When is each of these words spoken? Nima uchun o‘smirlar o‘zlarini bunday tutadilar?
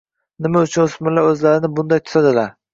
Nima 0.45 0.63
uchun 0.67 0.85
o‘smirlar 0.85 1.31
o‘zlarini 1.33 1.73
bunday 1.79 2.05
tutadilar? 2.09 2.53